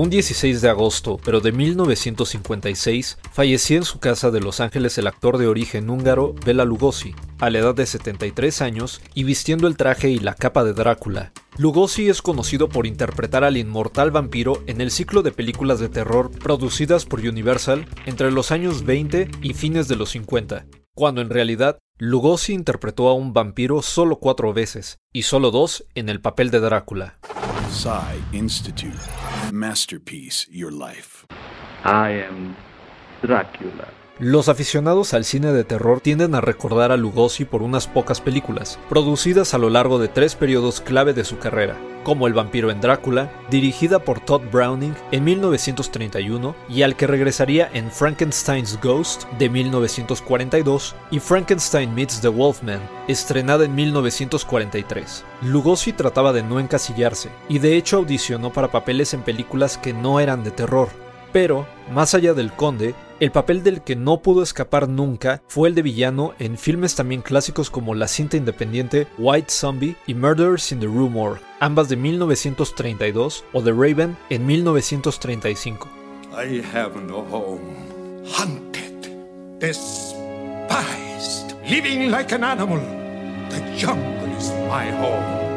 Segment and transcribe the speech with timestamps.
[0.00, 5.08] Un 16 de agosto, pero de 1956, fallecía en su casa de Los Ángeles el
[5.08, 9.76] actor de origen húngaro Bela Lugosi, a la edad de 73 años y vistiendo el
[9.76, 11.32] traje y la capa de Drácula.
[11.56, 16.30] Lugosi es conocido por interpretar al inmortal vampiro en el ciclo de películas de terror
[16.30, 21.76] producidas por Universal entre los años 20 y fines de los 50, cuando en realidad
[21.98, 26.60] Lugosi interpretó a un vampiro solo cuatro veces, y solo dos en el papel de
[26.60, 27.18] Drácula.
[28.32, 28.98] Institute.
[29.52, 31.26] Masterpiece, Your Life.
[31.84, 32.54] I am
[33.22, 33.88] Drácula.
[34.18, 38.78] Los aficionados al cine de terror tienden a recordar a Lugosi por unas pocas películas,
[38.88, 41.76] producidas a lo largo de tres periodos clave de su carrera,
[42.08, 47.68] como El vampiro en Drácula, dirigida por Todd Browning en 1931 y al que regresaría
[47.74, 55.22] en Frankenstein's Ghost de 1942 y Frankenstein Meets the Wolfman, estrenada en 1943.
[55.42, 60.18] Lugosi trataba de no encasillarse, y de hecho audicionó para papeles en películas que no
[60.18, 60.88] eran de terror,
[61.32, 65.74] pero, más allá del conde, el papel del que no pudo escapar nunca fue el
[65.74, 70.78] de villano en filmes también clásicos como la cinta independiente White Zombie y Murders in
[70.78, 75.88] the Rue Morgue, ambas de 1932, o The Raven en 1935.
[76.30, 77.88] I have no home.
[78.24, 79.10] Hunted,
[79.58, 82.80] despised, living like an animal.
[83.50, 85.47] The jungle is my home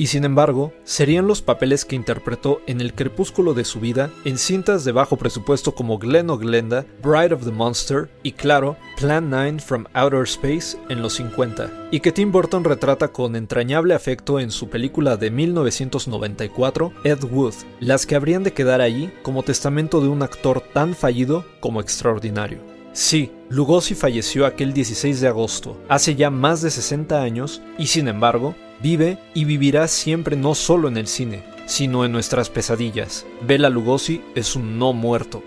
[0.00, 4.38] y sin embargo, serían los papeles que interpretó en el crepúsculo de su vida en
[4.38, 9.28] cintas de bajo presupuesto como Glen o Glenda, Bride of the Monster y claro, Plan
[9.28, 14.40] 9 from Outer Space en los 50, y que Tim Burton retrata con entrañable afecto
[14.40, 20.00] en su película de 1994, Ed Wood, las que habrían de quedar allí como testamento
[20.00, 22.60] de un actor tan fallido como extraordinario.
[22.94, 28.08] Sí, Lugosi falleció aquel 16 de agosto, hace ya más de 60 años, y sin
[28.08, 33.26] embargo, Vive y vivirá siempre no solo en el cine, sino en nuestras pesadillas.
[33.42, 35.42] Bela Lugosi es un no muerto.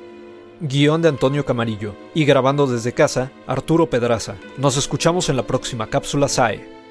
[0.60, 4.36] Guión de Antonio Camarillo y grabando desde casa, Arturo Pedraza.
[4.58, 6.83] Nos escuchamos en la próxima cápsula SAE.